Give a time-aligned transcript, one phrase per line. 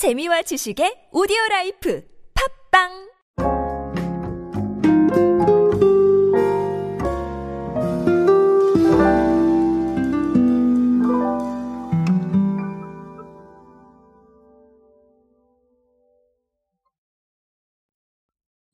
[0.00, 2.02] 재미와 지식의 오디오 라이프
[2.72, 2.88] 팟빵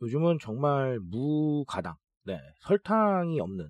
[0.00, 3.66] 요즘은 정말 무가당, 네, 설탕이 없는,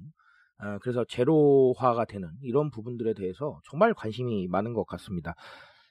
[0.59, 5.35] 아, 그래서 제로화가 되는 이런 부분들에 대해서 정말 관심이 많은 것 같습니다.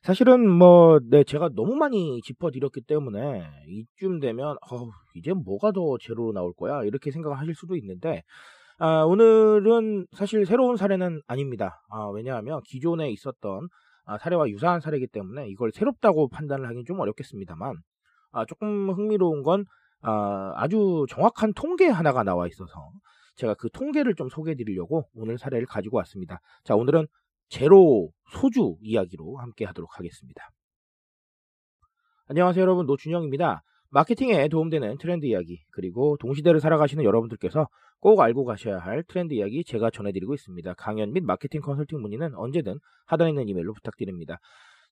[0.06, 6.32] 사실은 뭐, 네, 제가 너무 많이 짚어드렸기 때문에 이쯤 되면, 어, 이제 뭐가 더 제로로
[6.32, 6.84] 나올 거야?
[6.84, 8.22] 이렇게 생각을 하실 수도 있는데,
[8.78, 11.82] 아, 오늘은 사실 새로운 사례는 아닙니다.
[11.90, 13.68] 아, 왜냐하면 기존에 있었던
[14.06, 17.76] 아, 사례와 유사한 사례이기 때문에 이걸 새롭다고 판단을 하긴 좀 어렵겠습니다만,
[18.32, 19.66] 아, 조금 흥미로운 건
[20.04, 22.92] 아, 아주 정확한 통계 하나가 나와 있어서
[23.38, 26.42] 제가 그 통계를 좀 소개해 드리려고 오늘 사례를 가지고 왔습니다.
[26.64, 27.08] 자, 오늘은
[27.50, 30.50] 제로 소주 이야기로 함께 하도록 하겠습니다.
[32.28, 32.86] 안녕하세요, 여러분.
[32.86, 33.62] 노준영입니다.
[33.90, 37.68] 마케팅에 도움되는 트렌드 이야기, 그리고 동시대를 살아가시는 여러분들께서
[38.00, 40.74] 꼭 알고 가셔야 할 트렌드 이야기 제가 전해드리고 있습니다.
[40.74, 44.40] 강연 및 마케팅 컨설팅 문의는 언제든 하단에 있는 이메일로 부탁드립니다.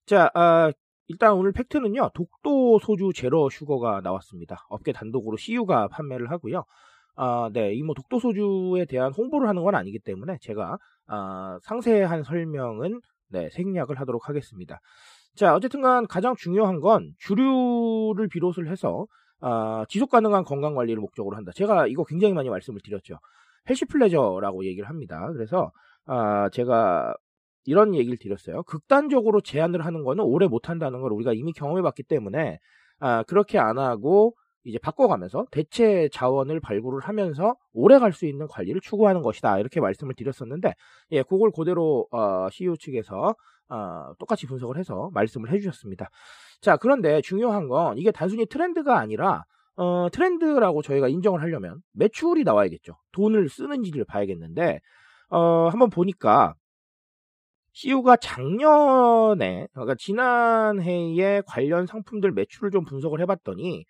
[0.06, 0.70] 자, 아,
[1.08, 2.10] 일단 오늘 팩트는요.
[2.14, 4.64] 독도 소주 zero sugar가 나왔습니다.
[4.68, 6.64] 업계 단독으로 CU가 판매를 하고요.
[7.16, 12.22] 아, 네, 이 뭐 독도 소주에 대한 홍보를 하는 건 아니기 때문에 제가 아, 상세한
[12.24, 14.80] 설명은 네, 생략을 하도록 하겠습니다.
[15.36, 19.06] 자, 어쨌든간 가장 중요한 건 주류를 비롯을 해서
[19.40, 21.52] 아, 지속 가능한 건강 관리를 목적으로 한다.
[21.54, 23.18] 제가 이거 굉장히 많이 말씀을 드렸죠.
[23.68, 25.28] 헬시 플레저라고 얘기를 합니다.
[25.32, 25.70] 그래서
[26.06, 27.14] 아, 제가
[27.64, 28.62] 이런 얘기를 드렸어요.
[28.64, 32.58] 극단적으로 제한을 하는 거는 오래 못 한다는 걸 우리가 이미 경험해 봤기 때문에
[33.00, 38.80] 아, 그렇게 안 하고 이제 바꿔가면서 대체 자원을 발굴을 하면서 오래 갈 수 있는 관리를
[38.80, 39.58] 추구하는 것이다.
[39.58, 40.72] 이렇게 말씀을 드렸었는데,
[41.12, 43.34] 예, 그걸 그대로, 어, CEO 측에서,
[43.68, 46.08] 어, 똑같이 분석을 해서 말씀을 해주셨습니다.
[46.60, 49.44] 자, 그런데 중요한 건 이게 단순히 트렌드가 아니라,
[49.76, 52.94] 어, 트렌드라고 저희가 인정을 하려면 매출이 나와야겠죠.
[53.12, 54.80] 돈을 쓰는지를 봐야겠는데,
[55.30, 56.54] 어, 한번 보니까,
[57.72, 63.84] CU가 작년에, 그러니까 지난해에 관련 상품들 매출을 좀 분석을 해봤더니,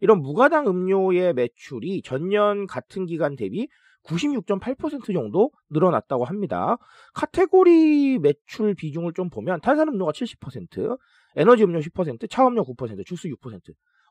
[0.00, 3.68] 이런 무가당 음료의 매출이 전년 같은 기간 대비
[4.04, 6.76] 96.8% 정도 늘어났다고 합니다.
[7.14, 10.98] 카테고리 매출 비중을 좀 보면 탄산음료가 70%,
[11.36, 13.60] 에너지 음료 10%, 차음료 9%, 주스 6%.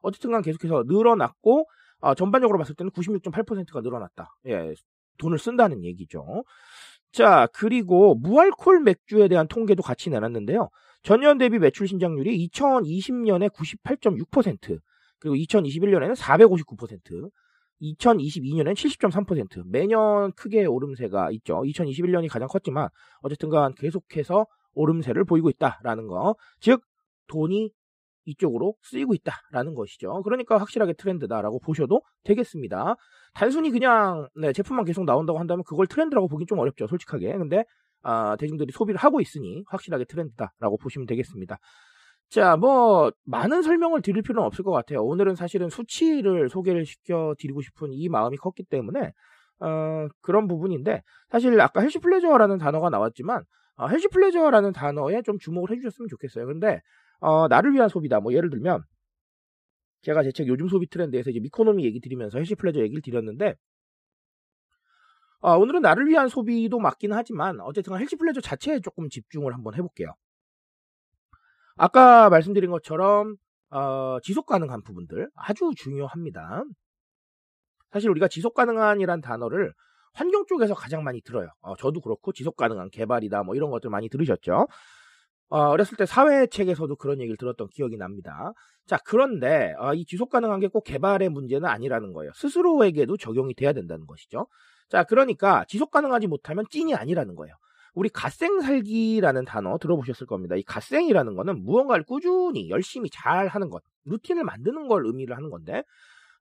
[0.01, 1.65] 어쨌든 간 계속해서 늘어났고
[2.01, 4.35] 어, 전반적으로 봤을 때는 96.8%가 늘어났다.
[4.47, 4.73] 예,
[5.17, 6.43] 돈을 쓴다는 얘기죠.
[7.11, 10.69] 자, 그리고 무알콜 맥주에 대한 통계도 같이 내놨는데요.
[11.01, 14.79] 전년 대비 매출 신장률이 2020년에 98.6%,
[15.19, 17.29] 그리고 2021년에는 459%,
[17.81, 19.63] 2022년에는 70.3%.
[19.67, 21.61] 매년 크게 오름세가 있죠.
[21.61, 22.89] 2021년이 가장 컸지만
[23.21, 26.35] 어쨌든간 계속해서 오름세를 보이고 있다라는 거.
[26.59, 26.81] 즉
[27.27, 27.71] 돈이
[28.25, 30.21] 이쪽으로 쓰이고 있다라는 것이죠.
[30.23, 32.95] 그러니까 확실하게 트렌드다라고 보셔도 되겠습니다.
[33.33, 36.87] 단순히 그냥 네, 제품만 계속 나온다고 한다면 그걸 트렌드라고 보긴 좀 어렵죠.
[36.87, 37.37] 솔직하게.
[37.37, 37.63] 근데
[38.01, 41.57] 아, 대중들이 소비를 하고 있으니 확실하게 트렌드다라고 보시면 되겠습니다.
[42.29, 45.03] 자, 뭐 많은 설명을 드릴 필요는 없을 것 같아요.
[45.03, 49.13] 오늘은 사실은 수치를 소개를 시켜 드리고 싶은 이 마음이 컸기 때문에
[49.61, 53.43] 어, 그런 부분인데 사실 아까 healthy pleasure라는 단어가 나왔지만
[53.77, 56.45] 어, healthy pleasure라는 단어에 좀 주목을 해주셨으면 좋겠어요.
[56.45, 56.81] 근데
[57.19, 58.19] 어, 나를 위한 소비다.
[58.19, 58.83] 뭐 예를 들면
[60.01, 63.55] 제가 제 책 요즘 소비 트렌드에서 이제 me-conomy 얘기 드리면서 healthy pleasure 얘기를 드렸는데
[65.41, 70.13] 어, 오늘은 나를 위한 소비도 맞긴 하지만 어쨌든 healthy pleasure 자체에 조금 집중을 한번 해볼게요.
[71.79, 73.37] 아까 말씀드린 것처럼
[73.71, 76.63] 어, 지속 가능한 부분들 아주 중요합니다.
[77.91, 79.71] 사실 우리가 지속 가능한이란 단어를
[80.13, 81.47] 환경 쪽에서 가장 많이 들어요.
[81.61, 84.67] 어, 저도 그렇고 지속 가능한 개발이다 뭐 이런 것들 많이 들으셨죠.
[85.51, 88.51] 어, 어렸을 때 사회 책에서도 그런 얘기를 들었던 기억이 납니다.
[88.85, 92.31] 자, 그런데 어, 이 지속 가능한 게 꼭 개발의 문제는 아니라는 거예요.
[92.35, 94.47] 스스로에게도 적용이 돼야 된다는 것이죠.
[94.89, 97.55] 자, 그러니까 지속 가능하지 못하면 찐이 아니라는 거예요.
[97.99, 100.55] 우리 갓생 살기라는 단어 들어보셨을 겁니다.
[100.55, 105.83] 이 갓생이라는 거는 무언가를 꾸준히 열심히 잘 하는 것, 루틴을 만드는 걸 의미를 하는 건데,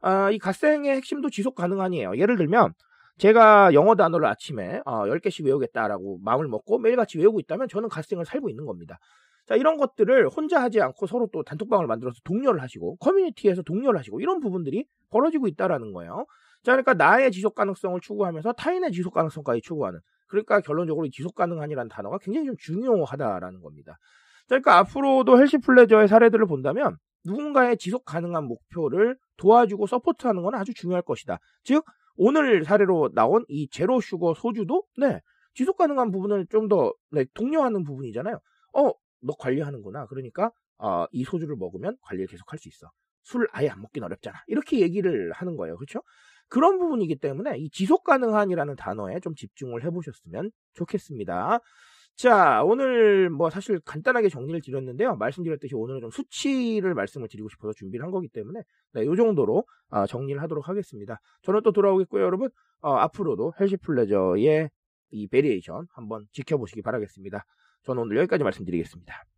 [0.01, 2.17] 아, 이 갓생의 핵심도 지속 가능한이에요.
[2.17, 2.75] 예를 들면,
[3.19, 8.49] 제가 영어 단어를 아침에 어, 10개씩 외우겠다라고 마음을 먹고 매일같이 외우고 있다면 저는 갓생을 살고
[8.49, 9.01] 있는 겁니다.
[9.49, 14.21] 자, 이런 것들을 혼자 하지 않고 서로 또 단톡방을 만들어서 독려를 하시고, 커뮤니티에서 독려를 하시고,
[14.21, 16.25] 이런 부분들이 벌어지고 있다라는 거예요.
[16.63, 20.01] 자, 그러니까 나의 지속 가능성을 추구하면서 타인의 지속 가능성까지 추구하는.
[20.27, 23.99] 그러니까 결론적으로 지속 가능한이라는 단어가 굉장히 좀 중요하다라는 겁니다.
[24.43, 30.73] 자, 그러니까 앞으로도 healthy pleasure의 사례들을 본다면 누군가의 지속 가능한 목표를 도와주고 support하는 건 아주
[30.75, 31.39] 중요할 것이다.
[31.65, 31.85] 즉
[32.17, 35.21] 오늘 사례로 나온 이 zero sugar 소주도 네
[35.55, 38.39] 지속 가능한 부분을 좀더 네, 독려하는 부분이잖아요.
[38.75, 40.07] 어, 너 관리하는구나.
[40.07, 42.91] 그러니까 어, 이 소주를 먹으면 관리를 계속할 수 있어.
[43.23, 44.39] 술 아예 안 먹긴 어렵잖아.
[44.47, 45.77] 이렇게 얘기를 하는 거예요.
[45.77, 46.01] 그렇죠?
[46.49, 51.61] 그런 부분이기 때문에 이 지속 가능한이라는 단어에 좀 집중을 해보셨으면 좋겠습니다.
[52.17, 55.15] 자, 오늘 뭐 사실 간단하게 정리를 드렸는데요.
[55.17, 58.61] 말씀드렸듯이 오늘은 좀 수치를 말씀을 드리고 싶어서 준비를 한 거기 때문에
[58.95, 61.21] 네, 이 정도로 어, 정리를 하도록 하겠습니다.
[61.43, 62.51] 저는 또 돌아오겠고요, 여러분.
[62.81, 64.69] 어, 앞으로도 healthy pleasure의
[65.11, 67.45] 이 variation 한번 지켜보시기 바라겠습니다.
[67.85, 69.38] 저는 오늘 여기까지 말씀드리겠습니다.